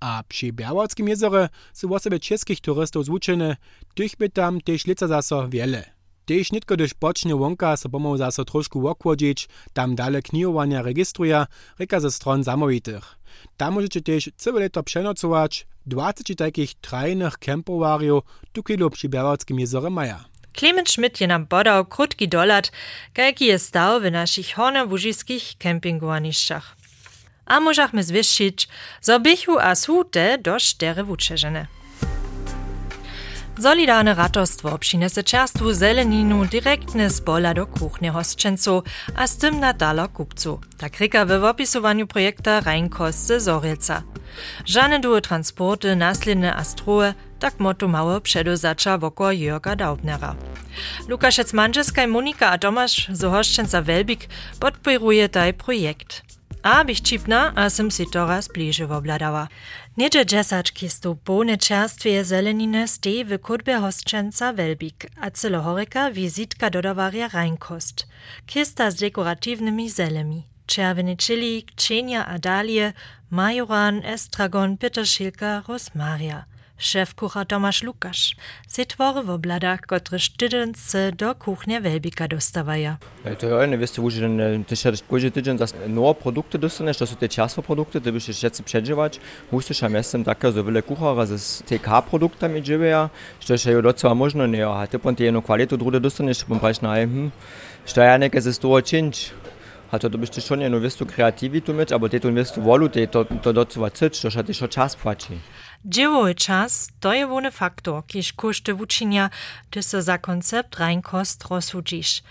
A 0.00 0.22
przy 0.28 0.52
Białockim 0.52 1.08
jezorze 1.08 1.48
są 1.72 1.94
osoby 1.94 2.20
czeskich 2.20 2.60
turystów 2.60 3.04
zvučene, 3.04 3.56
tych 3.94 4.16
by 4.16 4.28
tam 4.28 4.60
też 4.60 4.86
lica 4.86 5.08
zaso 5.08 5.48
wiele. 5.48 6.00
Tež 6.24 6.52
nitko 6.52 6.76
dož 6.76 6.94
počne 6.94 7.34
wonka 7.34 7.76
so 7.76 7.88
pomał 7.88 8.16
zaso 8.16 8.44
trošku 8.44 8.80
wokłodzić, 8.80 9.48
tam 9.72 9.94
dale 9.96 10.22
knijowania 10.22 10.82
registruje, 10.82 11.46
reka 11.78 12.00
ze 12.00 12.10
stron 12.10 12.44
zamowitych. 12.44 13.18
Tam 13.56 13.74
możecie 13.74 14.00
też 14.00 14.30
całe 14.36 14.60
leto 14.60 14.82
przenocować, 14.82 15.66
20 15.86 16.34
takich 16.34 16.74
trajnych 16.74 17.38
kempowarjów 17.38 18.22
tu 18.52 18.62
kilo 18.62 18.90
przy 18.90 19.08
Białackim 19.08 19.60
jezorze 19.60 19.90
maja. 19.90 20.29
Clement 20.52 20.90
Schmidt 20.90 21.20
je 21.20 21.26
nam 21.26 21.46
podał 21.46 21.84
krótki 21.84 22.28
dolat, 22.28 22.72
jaki 23.16 23.44
jest 23.44 23.66
stał 23.66 24.00
w 24.00 24.10
naszych 24.10 24.54
hornowużyskich 24.54 25.58
kempingowaniszczach. 25.58 26.76
A 27.46 27.60
możemy 27.60 28.02
zwyższyć, 28.02 28.68
zo 29.00 29.20
bychu 29.20 29.58
a 29.58 29.74
sute 29.74 30.38
do 30.38 30.56
cztery 30.60 31.04
wuczerzene. 31.04 31.66
Solidarne 33.62 34.14
ratostwo 34.14 34.78
přinese 34.78 35.24
čerstvu 35.24 35.72
zeleninu 35.72 36.44
direktne 36.44 37.10
z 37.10 37.20
pola 37.20 37.54
do 37.54 37.66
kuchne 37.66 38.10
hostčencov 38.10 38.84
a 39.16 39.26
z 39.26 39.36
tym 39.36 39.60
nadala 39.60 40.08
kupcu. 40.08 40.60
Tak 40.78 41.00
rika 41.00 41.26
w 41.26 41.44
opisowaniu 41.44 42.06
projekta 42.06 42.60
Reinkost 42.60 43.26
ze 43.26 43.40
Zorilca. 43.40 44.02
Żane 44.64 45.00
duże 45.00 45.20
transporty, 45.20 45.96
nasledne 45.96 46.54
astroje, 46.54 47.14
tak 47.40 47.60
moto 47.60 47.88
mało 47.88 48.20
przedozacza 48.20 48.98
wokół 48.98 49.26
Jörga 49.26 49.76
Daubnera. 49.76 50.34
Lukaszec 51.08 51.52
Manczewska 51.52 52.06
Monika 52.06 52.50
a 52.50 52.58
Tomasz 52.58 53.08
z 53.12 53.22
Hoszczęca 53.22 53.82
Welbik 53.82 54.28
taj 55.32 55.54
projekt. 55.54 56.22
A 56.62 56.84
bych 56.84 57.00
čipna, 57.00 57.52
a 57.56 57.70
sem 57.70 57.90
si 57.90 58.06
to 58.06 58.26
raz 58.26 58.48
bliže 58.48 58.84
obladała. 58.84 59.48
Niedzie 59.96 60.24
dżesaczki 60.24 60.88
stu 60.88 61.18
bone 61.26 61.56
czerstwie 61.56 62.24
zelenine 62.24 62.88
stej 62.88 63.24
w 63.24 63.38
kudbie 63.38 63.80
hostczęca 63.80 64.52
Welbik, 64.52 65.06
a 65.20 65.30
celohoreka 65.30 66.10
wizitka 66.10 66.70
dodawaria 66.70 67.28
Reinkost. 67.28 68.06
Kista 68.46 68.90
z 68.90 68.94
dekoratywnymi 68.94 69.90
zelemi. 69.90 70.42
Czerwony 70.66 71.16
chilik, 71.16 71.72
cienia 71.76 72.26
a 72.26 72.38
dalie, 72.38 72.92
majoran, 73.30 74.04
estragon, 74.04 74.76
peterszilka, 74.76 75.62
rosmaria. 75.68 76.49
Szef 76.80 77.14
kucha 77.14 77.44
Tomasz 77.44 77.82
Lukasz. 77.82 78.36
Se 78.68 78.86
twory 78.86 79.22
w 79.22 79.30
obladach, 79.30 79.80
które 79.80 80.20
tydence 80.38 81.12
do 81.12 81.34
kuchnia 81.34 81.80
Welbika 81.80 82.28
dostawaja. 82.28 82.96
To 83.38 83.60
je 83.60 83.66
ne 83.66 83.76
veste, 83.78 84.00
už 84.02 84.14
ty 84.66 84.76
še 84.76 84.92
koji 85.08 85.32
tydzień 85.32 85.58
nowe 85.88 86.14
produkty 86.14 86.58
dostaneš, 86.58 86.96
to 86.96 87.06
są 87.06 87.16
te 87.16 87.28
ciasto 87.28 87.62
produkty, 87.62 88.00
ty 88.00 88.12
byś 88.12 88.28
jeszcze 88.28 88.62
przeżywać. 88.64 89.20
Musisz 89.52 89.82
am 89.82 89.94
jestem 89.94 90.24
taka 90.24 90.52
so 90.52 90.64
wiele 90.64 90.82
kuchara 90.82 91.26
z 91.26 91.62
TK 91.62 92.02
produktami 92.10 92.62
dziewię, 92.62 93.08
że 93.40 93.58
się 93.58 93.82
docela 93.82 94.14
možno 94.14 94.46
nie, 94.46 94.66
a 94.66 94.86
ty 94.86 94.98
pon 94.98 95.16
ty 95.16 95.24
jedną 95.24 95.42
kwalitu 95.42 95.76
drugie 95.76 96.00
dostaniesz, 96.00 96.44
pon 96.44 96.60
praś 96.60 96.80
na 96.80 96.94
hm, 96.94 97.30
što 97.86 98.00
ja 98.00 98.18
neke 98.18 98.40
ze 98.40 98.52
toho 98.54 98.82
činč. 98.82 99.30
A 99.92 99.98
to 99.98 100.10
byś 100.10 100.30
ty 100.30 100.40
schon 100.40 100.60
jedno 100.60 100.80
wistu 100.80 101.06
kreativitu 101.06 101.74
mieć, 101.74 101.92
aber 101.92 102.10
ty 102.10 102.20
tu 102.20 102.34
wistu 102.34 102.62
wolu, 102.62 102.88
ty 102.88 103.08
to, 103.08 103.24
to 103.24 103.52
docela 103.52 103.90
cyć, 103.90 104.20
to 104.20 104.30
się 104.30 104.44
ty 104.44 104.68
czas 104.68 104.96
płaci. 104.96 105.38
Dziełowy 105.84 106.34
czas 106.34 106.88
to 107.00 107.14
je 107.14 107.50
faktor, 107.50 108.06
kiż 108.06 108.32
koszty 108.32 108.74
wuczynia, 108.74 109.30
ty 109.70 109.82
so 109.82 110.02
za 110.02 110.18
koncept 110.18 110.78
reinkost 110.78 111.44
rozsudzisz. 111.50 112.22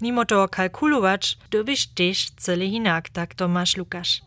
Mimo 0.00 0.24
to 0.24 0.48
kalkulować, 0.48 1.38
dobyś 1.50 1.86
też 1.86 2.30
cele 2.36 2.68
hinak, 2.68 3.08
tak 3.08 3.34
to 3.34 3.48
masz 3.48 3.76
Lukasz. 3.76 4.22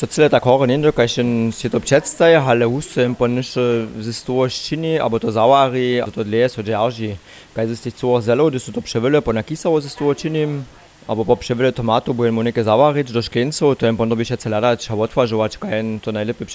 To 0.00 0.06
cele 0.06 0.30
tak 0.30 0.44
nie 0.68 0.78
doka 0.78 1.08
się 1.08 1.52
się 1.52 1.70
to 1.70 1.80
przedstaje, 1.80 2.40
ale 2.40 2.66
husto 2.66 3.02
im 3.02 3.14
pon 3.14 3.36
jeszcze 3.36 3.86
ze 4.00 4.12
sto 4.12 4.48
szczyni, 4.48 4.98
aber 4.98 5.20
to 5.20 5.32
zawari, 5.32 6.00
to 6.14 6.22
les, 6.22 6.52
to 6.52 6.62
dzierży. 6.62 7.16
Kaj 7.54 7.68
ze 7.68 7.76
tych 7.76 7.94
co 7.94 8.20
zelo, 8.20 8.50
to 8.50 8.72
to 8.72 8.82
przewyle 8.82 9.22
po 9.22 9.32
nakisało 9.32 9.80
ze 9.80 9.88
sto 9.88 10.14
czynim, 10.14 10.64
aber 11.08 11.26
po 11.26 11.36
przewyle 11.36 11.72
tomatu, 11.72 12.14
bo 12.14 12.32
monike 12.32 12.64
zawarić 12.64 13.12
do 13.12 13.22
szkieńców, 13.22 13.78
to 13.78 13.88
im 13.88 13.96
pon 13.96 14.08
dobyś 14.08 14.28
się 14.28 14.36
celadać, 14.36 14.90
a 14.90 14.94
otwarzywać, 14.94 15.58
kaj 15.58 16.00
to 16.02 16.12
najlepiej. 16.12 16.46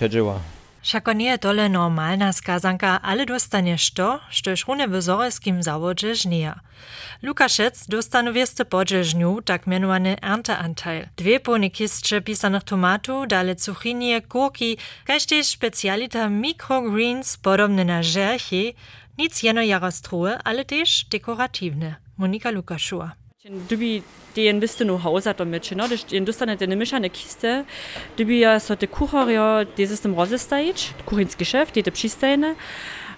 Všako 0.82 1.14
nie 1.14 1.30
je 1.30 1.38
tole 1.38 1.70
normalna 1.70 2.34
skazanka, 2.34 3.00
ale 3.02 3.26
dostanieš 3.26 3.92
to, 3.92 4.20
štož 4.30 4.68
rune 4.68 4.88
w 4.88 5.02
zorelskim 5.02 5.64
zawodzie 5.64 6.16
żnija. 6.16 6.60
Lukaszec 7.24 7.88
dostanu 7.88 8.34
wieste 8.34 8.66
podże 8.66 9.04
żniu, 9.04 9.42
tak 9.42 9.68
mianowany 9.68 10.16
ernteanteil. 10.22 11.08
Dwie 11.18 11.40
pone 11.40 11.70
kistcze 11.70 12.22
pisanych 12.22 12.64
tomatów, 12.64 13.28
dale 13.28 13.56
cuchinie, 13.56 14.22
kurki, 14.22 14.78
kaž 15.06 15.26
też 15.26 15.48
specjalita 15.48 16.30
microgreens 16.30 17.38
podobne 17.38 17.86
na 17.86 18.04
żerchi, 18.04 18.76
nic 19.18 19.44
jeno 19.44 19.62
jarostruhe, 19.62 20.40
ale 20.44 20.66
też 20.66 21.06
dekoratywne. 21.12 21.96
Monika 22.18 22.52
Lukaszua. 22.52 23.27
Dubi 23.48 24.04
den 24.36 24.60
bist 24.60 24.82
no 24.82 25.04
Hausater 25.04 25.46
Mëtschen 25.46 25.82
den 26.12 26.26
dustannet 26.26 26.62
in 26.62 26.78
mechanne 26.78 27.10
Kiste, 27.10 27.64
Dubi 28.18 28.40
ja 28.40 28.60
so 28.60 28.76
de 28.76 28.88
Kucherier 28.90 29.66
deses 29.78 30.02
dem 30.02 30.14
Rosesteitsch, 30.14 30.92
Kurinsgeschäft, 31.06 31.76
de 31.76 31.82
de 31.82 31.94
Pschisteine, 31.94 32.56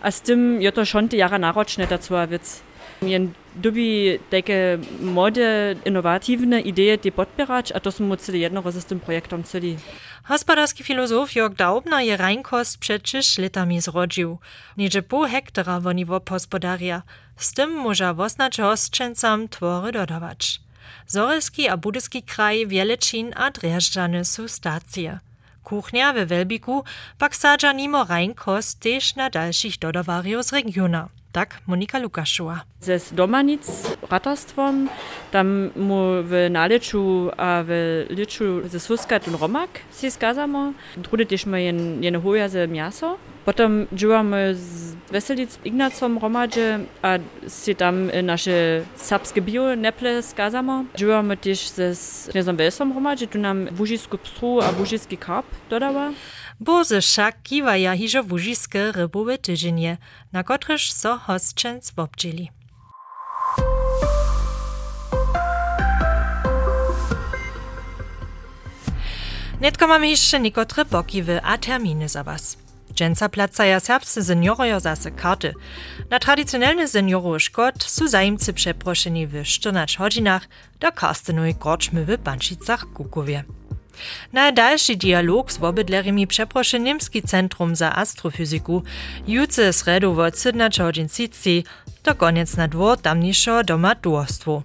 ass 0.01 0.21
dem 0.21 0.61
Jotter 0.61 0.85
schon 0.85 1.09
die 1.09 1.17
Jahre 1.17 1.39
Narotschnetter 1.39 1.99
zu 1.99 2.13
erwitz. 2.13 2.61
Jen 3.01 3.33
dubi 3.55 4.19
takie 4.29 4.77
młode, 5.01 5.75
innowativne 5.85 6.61
idee 6.61 6.97
die 6.97 7.11
podbierać, 7.11 7.71
a 7.71 7.79
to 7.79 7.91
są 7.91 8.15
celi 8.17 8.39
jedno 8.39 8.71
z 8.71 8.85
tym 8.85 8.99
projektom 8.99 9.43
celi. 9.43 9.77
Hospodarski 10.23 10.83
filozof 10.83 11.31
Jörg 11.35 11.55
Daubner 11.55 11.99
je 11.99 12.17
reinkost 12.17 12.77
przecież 12.77 13.37
latami 13.37 13.81
zrodził. 13.81 14.37
Niedzie 14.77 15.01
pół 15.01 15.23
hektara 15.23 15.79
woni 15.79 16.05
wop 16.05 16.29
hospodaria. 16.29 17.01
Z 17.35 17.53
tym 17.53 17.71
może 17.71 18.13
woznać 18.13 18.57
hostczęcam 18.57 19.49
twory 19.49 19.91
dodawać. 19.91 20.61
Zorelski 21.07 21.67
a 21.67 21.77
budyski 21.77 22.23
kraj 22.23 22.67
Wieleczin 22.67 23.33
a 23.35 23.51
Drjeżdżany 23.51 24.25
są 24.25 24.47
stacje. 24.47 25.19
Kuchnia 25.63 26.13
we 26.13 26.25
Welbiku 26.25 26.83
pak 27.17 27.35
sadza 27.35 27.73
nimo 27.73 28.03
reinkost 28.03 28.79
też 28.79 29.15
na 29.15 29.29
dalszych 29.29 29.77
dodawariów 29.77 30.45
z 30.45 30.53
regiona. 30.53 31.09
Tak 31.31 31.61
Monika 31.67 31.99
Lukaszua. 31.99 32.61
Ze 32.79 32.99
Domanic 33.11 33.67
ratostwom, 34.09 34.89
tam 35.31 35.69
mu 35.75 36.03
w 36.23 36.47
naleczu 36.49 37.31
a 37.37 37.63
w 37.67 38.05
liczu 38.09 38.67
ze 38.69 38.79
Suskat 38.79 39.27
und 39.27 39.41
Romak 39.41 39.69
si 39.91 40.11
skazamo. 40.11 40.73
Ma 41.45 41.59
jen, 41.59 42.03
jen 42.03 42.21
hoja 42.21 42.49
ze 42.49 42.67
miaso. 42.67 43.17
Potem 43.45 43.87
działamy 43.93 44.55
z 44.55 44.95
Weselic 45.11 45.59
Ignacom 45.65 46.17
Romadzie, 46.17 46.79
a 47.01 47.17
si 47.47 47.75
tam 47.75 48.11
nasze 48.23 48.81
sapskie 48.95 49.41
bio 49.41 49.75
neple 49.75 50.23
skazamo. 50.23 50.83
Działamy 50.95 51.37
też 51.37 51.69
ze 51.69 51.93
Knezom 52.31 52.57
Welsom 52.57 52.93
Romadzie, 52.93 53.27
tu 53.27 53.39
nam 53.39 53.67
wużisku 53.71 54.17
pstru 54.17 54.61
a 54.61 54.71
wużyski 54.71 55.17
karp 55.17 55.47
dodała. 55.69 56.11
Boze 56.59 57.01
však 57.01 57.43
kiwaja 57.43 57.93
hižo 57.95 58.23
wužiske 58.23 58.91
rybowe 58.91 59.37
tydzienie, 59.37 59.97
na 60.33 60.43
kotreż 60.43 60.91
so 60.91 61.17
hostčenc 61.17 61.91
wobdźili. 61.91 62.49
Netko 69.61 69.87
mamy 69.87 70.09
jeszcze 70.09 70.39
niekotre 70.39 70.85
bokiwy 70.85 71.41
a 71.43 71.57
terminy 71.57 72.09
za 72.09 72.23
was. 72.23 72.57
Dżęca 72.93 73.29
placaja 73.29 73.79
serbscy 73.79 74.23
seniorojo 74.23 74.79
zase 74.79 75.11
karty. 75.11 75.53
Na 76.09 76.19
tradycjonalny 76.19 76.87
seniorowy 76.87 77.39
szkod 77.39 77.83
su 77.83 78.07
zajemcy 78.07 78.53
przeproszeni 78.53 79.27
w 79.27 79.43
14 79.43 79.97
godzinach 79.97 80.47
do 80.79 80.91
karstenowej 80.91 81.55
korczmy 81.55 82.05
w 82.05 82.17
Kukowie. 82.93 83.43
Na 84.33 84.51
dalszy 84.51 84.95
dialog 84.95 85.51
z 85.51 85.63
obydlerimi 85.63 86.27
przeproszy 86.27 86.79
Niemski 86.79 87.21
Centrum 87.21 87.75
za 87.75 87.95
Astrofizyku 87.95 88.83
juce 89.27 89.73
sredu 89.73 90.13
w 90.13 90.17
17.30 90.17 91.63
to 92.03 92.15
koniec 92.15 92.57
na 92.57 92.67
dwór 92.67 92.97
damnischo 93.01 93.63
doma 93.63 93.95
dworstwu. 93.95 94.63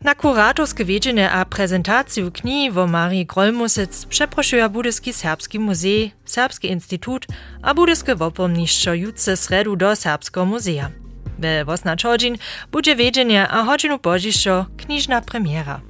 Na 0.00 0.14
kurators 0.14 0.72
gewedzene 0.72 1.30
a 1.30 1.44
präsentatio 1.44 2.30
kni 2.30 2.70
wo 2.70 2.86
Mari 2.86 3.24
Grolmusec 3.24 4.06
preprošuje 4.06 4.68
Budeski 4.68 5.12
Serbski 5.12 5.58
Musee, 5.58 6.10
Serbski 6.24 6.68
institut 6.68 7.26
a 7.62 7.74
Budeske 7.74 8.14
vopomniščo 8.14 8.92
jutce 8.92 9.36
sredu 9.36 9.76
do 9.76 9.96
Serbskega 9.96 10.44
muzeja. 10.44 10.90
Ve 11.38 11.64
Vosna 11.64 11.96
Čođin 11.96 12.38
bude 12.72 12.94
vedženje 12.94 13.46
a 13.50 13.64
hođinu 13.64 13.98
božišo 14.02 14.64
knjižna 14.76 15.20
premiera. 15.20 15.80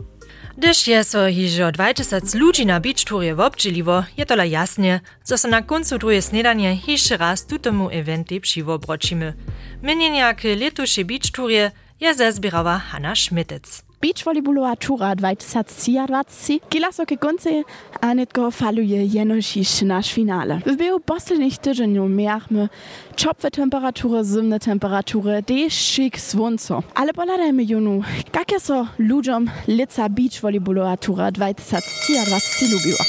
Gdyż 0.61 0.87
je 0.87 1.05
so 1.05 1.27
hižo 1.27 1.73
20 1.73 2.35
ludzi 2.35 2.67
na 2.67 2.81
beach 2.81 3.05
tourie 3.05 3.35
wobdźeliwo, 3.35 4.05
je 4.17 4.27
tola 4.27 4.45
jasnie, 4.45 5.01
zo 5.25 5.39
so 5.39 5.49
na 5.49 5.63
końcu 5.63 5.99
drugie 5.99 6.23
snedanie 6.23 6.77
hiše 6.77 7.17
raz 7.17 7.47
tutemu 7.47 7.91
eventy 7.91 8.41
přiwobročimy. 8.41 9.35
Mienienia 9.83 10.35
k 10.35 10.45
letušej 10.45 11.05
beach 11.05 11.31
tourie 11.33 11.71
je 12.01 12.15
zezbierała 12.15 12.79
Hanna 12.79 13.15
Schmittec. 13.17 13.90
Beachvolleyballoa 14.01 14.77
turad 14.81 15.21
vaitsatsiaratsi, 15.21 16.55
kilaso 16.73 17.05
ke 17.05 17.19
konse 17.21 17.53
anetko 18.01 18.47
faluje 18.49 19.03
jenoshish 19.13 19.83
naš 19.85 20.15
finale. 20.17 20.57
V 20.65 20.73
beu 20.81 20.97
postelnichte 21.05 21.75
ženjo 21.77 22.07
meachme, 22.09 22.71
čopve 23.13 23.51
temperature, 23.53 24.25
zimne 24.25 24.57
temperature, 24.59 25.43
de 25.45 25.69
šik 25.69 26.17
svunco. 26.17 26.81
Ale 26.97 27.13
polada 27.13 27.53
me 27.53 27.69
junu, 27.69 28.01
kak 28.33 28.57
je 28.57 28.61
so 28.61 28.87
ljudjom 28.99 29.51
lica 29.69 30.09
beachvolleyballoa 30.09 30.97
turad 30.97 31.37
vaitsatsiaratsi 31.37 32.73
ljubila. 32.73 33.05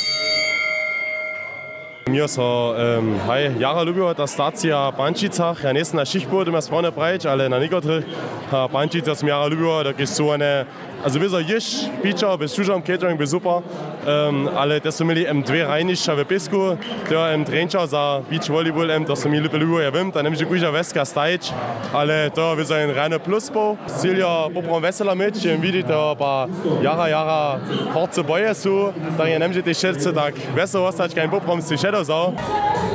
Mir 2.12 2.28
so, 2.28 2.76
äh, 2.78 2.98
ähm, 2.98 3.16
hi, 3.26 3.52
Jara 3.58 3.84
ljubio, 3.84 4.14
da 4.14 4.28
stacija 4.28 4.92
Bančicach, 4.92 5.64
ja 5.64 5.72
nesna 5.74 6.06
Schichtburg 6.06 6.48
im 6.48 6.62
Spawner 6.62 6.92
Breitsch, 6.92 7.26
alle 7.26 7.50
na 7.50 7.58
Nikotri, 7.58 8.04
ha 8.52 8.68
Bančic, 8.68 9.06
das 9.06 9.22
Jara 9.22 9.48
ljubio, 9.48 9.82
da 9.84 9.94
gehst 9.94 10.16
so 10.18 10.32
eine, 10.32 10.66
also 11.04 11.22
wir 11.22 11.30
so 11.30 11.40
jisch, 11.40 11.88
Beacher, 12.04 12.38
bis 12.38 12.54
Schuscham, 12.54 12.84
Catering, 12.84 13.18
bis 13.18 13.30
super, 13.30 13.64
ähm, 14.06 14.50
alle 14.56 14.82
das 14.82 15.00
Wir 15.00 15.06
mili 15.06 15.26
M2 15.26 15.66
Reinisch, 15.66 16.08
habe 16.10 16.26
Pisco, 16.26 16.78
der 17.10 17.32
M 17.32 17.46
Trencher, 17.46 17.88
sa 17.88 18.20
Beach 18.30 18.50
Volleyball, 18.50 18.90
M, 18.90 19.06
das 19.06 19.22
so 19.22 19.30
mili 19.30 19.48
ljubio, 19.48 19.80
ja 19.80 19.94
wimmt, 19.94 20.14
dann 20.14 20.26
nimm 20.26 20.34
ich 20.34 20.46
guja 20.46 20.74
Veska 20.74 21.06
Stajc, 21.06 21.54
alle 21.94 22.30
da, 22.30 22.58
wir 22.58 22.66
so 22.66 22.74
ein 22.74 22.90
reine 22.90 23.20
Plusbo, 23.20 23.78
Silja 23.86 24.50
Popron 24.50 24.84
Wesseler 24.84 25.16
mit, 25.16 25.46
im 25.46 25.62
Video 25.62 25.88
da, 25.88 26.14
paar 26.16 26.50
Jara, 26.82 27.08
Jara, 27.08 27.62
Horze 27.94 28.22
Boyer 28.22 28.54
so, 28.54 28.94
dann 29.18 29.40
nimm 29.40 29.52
ich 29.52 29.64
die 29.64 29.74
Schätze, 29.74 30.12
da, 30.12 30.28
Wesser, 30.56 30.84
was 30.84 31.00
hat 31.00 31.16
kein 31.16 31.30
Popron, 31.30 31.60
die 31.60 31.78
Schätze, 31.78 32.01
Sau. 32.06 32.34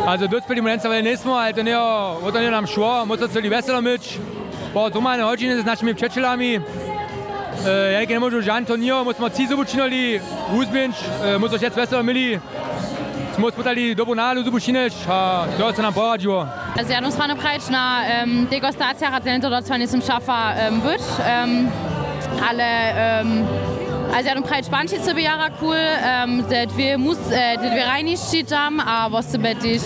Also 0.06 0.22
halt 0.22 0.32
das 0.32 0.44
für 0.44 0.54
die 0.54 0.60
Molenza 0.60 0.88
Valenismo, 0.88 1.34
halt 1.34 1.58
in 1.58 1.66
der 1.66 1.78
Rotanien 1.78 2.54
am 2.54 2.66
Schwor, 2.66 3.04
muss 3.06 3.18
das 3.18 3.32
Silvester 3.32 3.72
damit. 3.72 4.02
Boah, 4.72 4.90
so 4.92 5.00
meine 5.00 5.26
Hojin 5.26 5.50
ist 5.50 5.66
nach 5.66 5.80
mir 5.82 5.96
Cecilami. 5.96 6.60
Äh, 7.66 7.94
ja, 7.94 8.00
ich 8.00 8.20
muss 8.20 8.48
ein 8.48 8.66
Turnier, 8.66 9.02
muss 9.02 9.18
man 9.18 9.32
Ziso 9.32 9.56
Bucinoli, 9.56 10.20
Husbinch, 10.52 10.96
äh, 11.24 11.38
muss 11.38 11.52
euch 11.52 11.62
jetzt 11.62 11.76
Wester 11.76 12.02
Milli. 12.02 12.38
Es 13.32 13.38
muss 13.38 13.52
bitte 13.52 13.74
die 13.74 13.94
Dobonale 13.94 14.44
Zubucinic, 14.44 14.92
äh, 14.92 15.08
da 15.08 15.70
ist 15.70 15.78
ein 15.78 15.84
Radio. 15.84 16.46
Also 16.76 16.92
ja, 16.92 17.00
Nusrane 17.00 17.34
Preitschna, 17.34 18.02
ähm, 18.08 18.48
degustacja 18.50 19.08
Ratlento 19.08 19.50
dort 19.50 19.66
zwar 19.66 19.78
nicht 19.78 19.92
im 19.92 20.02
Schaffer 20.02 20.54
ähm, 20.58 20.82
wird. 20.84 21.02
Ähm, 21.26 21.68
alle 22.48 22.62
also 24.14 24.28
ja, 24.28 24.40
preč 24.40 24.68
bančice 24.70 25.14
bi 25.14 25.22
jara 25.26 25.50
kul, 25.60 25.76
da 26.50 26.64
dve 26.70 26.96
mus, 26.96 27.18
da 27.30 27.56
dve 27.60 27.86
rajnišči 27.86 28.44
tam, 28.48 28.80
a 28.80 29.08
was 29.12 29.30
se 29.32 29.38
betiš. 29.38 29.82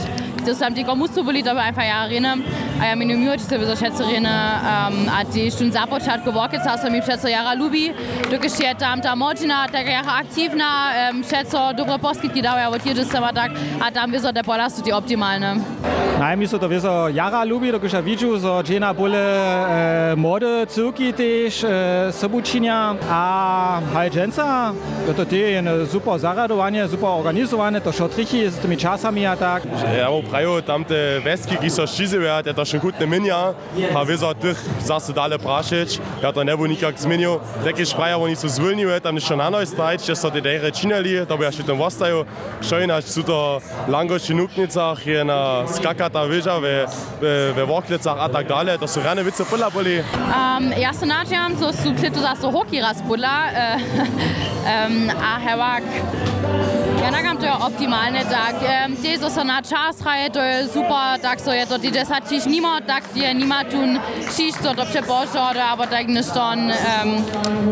Das 0.47 0.62
haben 0.62 0.75
die 0.75 0.85
Gomusto 0.85 1.23
beliebt, 1.23 1.47
aber 1.49 1.61
einfach 1.61 1.83
ja 1.83 2.07
erinnern. 2.07 2.43
Ah, 2.81 2.87
ja, 2.89 2.97
meine 2.97 3.15
Mühe, 3.15 3.37
die 3.37 3.43
sowieso 3.43 3.77
schätze 3.77 4.05
erinnern, 4.05 4.89
ähm, 4.91 5.15
hat 5.15 5.35
die 5.35 5.50
schon 5.50 5.71
Sabot 5.71 6.09
hat 6.09 6.25
gewocket, 6.25 6.62
hast 6.65 6.83
du 6.83 6.91
mir 6.91 7.03
schätze 7.03 7.31
Jara 7.31 7.53
Lubi, 7.53 7.93
du 8.31 8.39
geschert 8.39 8.83
am 8.83 9.03
da 9.03 9.15
Mortina, 9.15 9.67
der 9.67 9.83
Jara 9.83 10.21
aktiv 10.21 10.53
na, 10.57 11.11
ähm, 11.11 11.23
schätze 11.23 11.59
Dobre 11.77 11.99
Boskit, 11.99 12.35
die 12.35 12.41
da 12.41 12.59
ja, 12.59 12.73
wo 12.73 12.77
hier 12.83 12.95
das 12.95 13.15
aber 13.15 13.29
ah, 13.29 13.33
da, 13.33 13.43
hat 13.85 13.97
dann 13.97 14.11
wir 14.11 14.21
so 14.21 14.33
der 14.33 14.43
Ball 14.43 14.62
hast 14.62 14.79
du 14.79 14.83
die 14.83 14.95
optimal, 14.95 15.39
ne? 15.39 15.61
Nein, 16.21 16.39
mi 16.39 16.47
so 16.47 16.59
to 16.59 16.69
so 16.81 17.09
jara 17.09 17.47
lubi 17.47 17.73
do 17.73 17.81
kusha 17.81 18.03
vidju 18.03 18.39
so 18.39 18.62
jena 18.62 18.93
bole 18.93 19.17
e, 19.17 20.15
mode 20.17 20.67
cuki 20.69 21.12
tež 21.12 21.65
e, 21.65 22.12
sobučinia 22.12 22.95
a 23.09 23.81
hajjenca 23.95 24.75
to 25.17 25.25
te 25.25 25.37
je 25.37 25.87
super 25.87 26.19
zaradovanie 26.19 26.89
super 26.89 27.09
organizowane 27.09 27.81
to 27.81 27.93
šotrichi 27.93 28.50
s 28.50 28.61
tými 28.61 28.77
časami 28.77 29.27
a 29.27 29.37
tak 29.37 29.62
Ja, 29.97 30.09
prajo 30.31 30.61
tam 30.61 30.85
te 30.85 31.21
veski, 31.25 31.57
ki 31.57 31.71
so 31.71 31.87
šizive, 31.87 32.29
je 32.47 32.53
to 32.53 32.65
še 32.65 32.79
hutne 32.79 33.07
minja, 33.07 33.55
a 33.97 34.03
veza 34.05 34.31
tih 34.35 34.59
zase 34.85 35.12
dale 35.12 35.39
prašič, 35.39 35.99
ja 36.23 36.33
to 36.33 36.45
ne 36.45 36.57
bo 36.57 36.69
nikak 36.71 36.99
zmenil. 37.00 37.41
Teke 37.65 37.85
špraja, 37.85 38.19
oni 38.21 38.37
so 38.37 38.49
zvlnive, 38.49 39.00
tam 39.00 39.19
še 39.19 39.37
na 39.41 39.49
noj 39.50 39.67
stajč, 39.67 40.07
če 40.07 40.17
so 40.17 40.31
te 40.31 40.41
dejre 40.45 40.71
činili, 40.71 41.21
to 41.27 41.37
bo 41.37 41.47
ja. 41.47 41.50
Še 41.50 41.67
tam 41.67 41.81
vostaju. 41.83 42.23
Šojna, 42.62 43.00
su 43.03 43.25
to 43.27 43.61
langoši 43.91 44.37
nupnicach, 44.39 45.03
je 45.07 45.25
na 45.27 45.67
skakata 46.11 46.26
veža, 46.29 46.59
ve, 46.59 46.87
ve, 47.21 47.52
ve 47.52 47.64
voklicach 47.64 48.19
a 48.19 48.29
tak 48.29 48.49
dalje, 48.49 48.79
to 48.79 48.87
su 48.87 49.00
rane 49.00 49.23
vice 49.23 49.45
pula 49.45 49.71
boli. 49.71 49.99
Um, 49.99 50.73
ja 50.76 50.93
se 50.93 51.07
nađam, 51.07 51.57
so 51.59 51.73
su 51.73 51.95
plitu 51.95 52.21
za 52.21 52.35
so 52.40 52.50
hoki 52.50 52.81
raspula, 52.81 53.49
uh, 53.52 53.81
um, 54.87 55.11
a 55.23 55.38
hevak 55.38 55.83
Ja, 57.02 57.11
nakam 57.11 57.37
to 57.37 57.47
je 57.47 57.52
optimalne, 57.52 58.25
tak. 58.25 58.55
Um, 58.61 58.97
te 58.97 59.19
so 59.19 59.31
so 59.31 59.45
na 59.52 59.62
čas 59.62 60.00
hraje, 60.02 60.31
to 60.31 60.40
je 60.40 60.69
super, 60.69 61.19
tak 61.23 61.40
so 61.40 61.52
je 61.52 61.67
to, 61.67 61.79
das 61.79 62.09
hat 62.09 62.29
sich 62.29 62.47
niemand, 62.47 62.87
tak 62.87 63.05
je 63.14 63.35
nima 63.35 63.64
tun 63.64 64.00
šiš, 64.37 64.55
so 64.62 64.75
to 64.75 64.85
přebožo, 64.85 65.40
aber 65.73 65.87
tak 65.87 66.07
nešton, 66.09 66.59
um, 66.59 67.25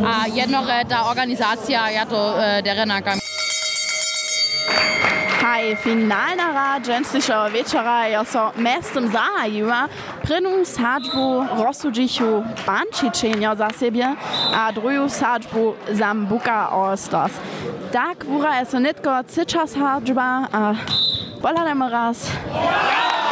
a 0.07 0.27
jednore 0.33 0.85
ta 0.89 1.11
organizacija, 1.11 1.91
ja 1.91 2.05
to 2.05 2.17
uh, 2.17 2.63
dere 2.65 2.87
nakam. 2.87 3.19
Kaj, 5.49 5.77
finalna 5.77 6.81
rzęsliša 6.85 7.47
večera 7.47 8.07
jo 8.07 8.25
so 8.25 8.39
also 8.39 8.61
mestem 8.61 9.09
zahajila. 9.09 9.89
Prinu 10.23 10.65
sadžbu 10.65 11.45
rozsudžišu 11.65 12.45
bančičenja 12.67 13.55
za 13.55 13.69
sebe, 13.79 14.05
a 14.55 14.73
druju 14.73 15.09
sadžbu 15.09 15.75
zambuka 15.89 16.69
ostos. 16.73 17.33
Tak 17.93 18.25
vura 18.25 18.55
je 18.55 18.65
so 18.65 18.79
netko 18.79 19.23
ciča 19.23 19.67
sadžba, 19.67 20.45
a 20.53 20.75
poladajmo 21.43 21.89
raz. 21.89 22.29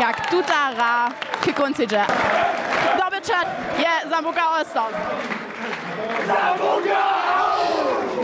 Ra, 0.01 0.13
tutara, 0.31 1.13
kikoncidže. 1.45 2.05
Dobyčer 2.97 3.45
je 3.79 3.93
zambuka 4.09 4.45
ostos. 4.61 4.93
Zambuka! 6.27 7.26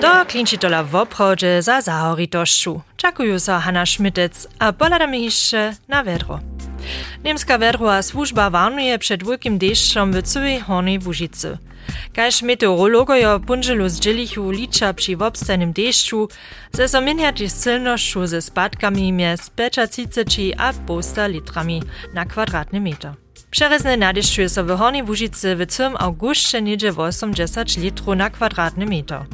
Do 0.02 0.26
klinčitola 0.26 0.84
w 0.84 0.94
obchodzie 0.94 1.62
za 1.62 1.80
zahoritošću. 1.80 2.80
Čakuju 2.96 3.40
so 3.40 3.58
Hanna 3.58 3.86
Schmittec, 3.86 4.46
a 4.58 4.72
poladamy 4.72 5.18
jeszcze 5.18 5.74
na 5.88 6.02
vedro. 6.02 6.40
Niemska 7.24 7.58
vedrowa 7.58 8.02
służba 8.02 8.50
warnuje 8.50 8.98
przed 8.98 9.24
wielkim 9.24 9.58
deszczem 9.58 10.12
w 10.12 10.22
całej 10.22 10.60
Hornej 10.60 10.98
Łużycy. 11.06 11.58
Kaž 12.14 12.42
meteorologojo 12.42 13.40
punželu 13.40 13.88
zdzielichu 13.88 14.50
licza 14.50 14.94
przy 14.94 15.16
wobstanym 15.16 15.72
deszczu, 15.72 16.28
ze 16.72 16.88
so 16.88 17.00
miniaty 17.00 17.48
z 17.48 17.64
silnością 17.64 18.26
ze 18.26 18.42
spadkami 18.42 19.12
mjez 19.12 19.50
35 19.80 20.54
a 20.58 20.72
100 21.02 21.28
litrami 21.28 21.82
na 22.14 22.24
kwadratny 22.24 22.80
meter. 22.80 23.21
Przerezne 23.52 23.96
nadeszczuje 23.96 24.48
so 24.48 24.64
w 24.64 24.78
Hornej 24.78 25.02
Łużycy 25.02 25.56
w 25.56 25.66
całym 25.66 25.96
augustie 25.98 26.62
niedzie 26.62 26.96
80 26.96 27.76
litrów 27.76 28.16
na 28.16 28.30
kwadratny 28.30 28.86
meter. 28.86 29.24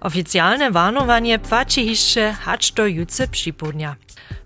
Oficjalne 0.00 0.70
warnowanie 0.70 1.38
płaci 1.38 1.86
jeszcze 1.86 2.32
hacz 2.32 2.72
do 2.72 2.86
juce 2.86 3.28
przypudnia. 3.28 3.96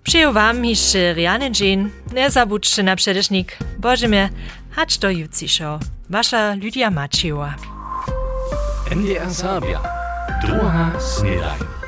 Przyjął 0.03 0.33
wam 0.33 0.65
jeszcze 0.65 1.13
Riany 1.13 1.51
dzień, 1.51 1.89
nie 2.13 2.29
zabudźcie 2.29 2.83
na 2.83 2.95
przedesznik, 2.95 3.57
Bożymie, 3.77 4.29
hacz 4.71 4.97
do 4.97 5.09
juciszo. 5.09 5.79
Wasza 6.09 6.53
Lydia 6.53 6.91
Macieła. 6.91 7.55
NDR 8.91 9.33
Sabia. 9.33 9.79
Druga 10.41 10.99
Snedajn. 10.99 11.80